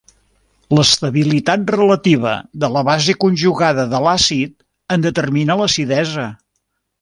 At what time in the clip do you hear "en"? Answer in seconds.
4.97-5.05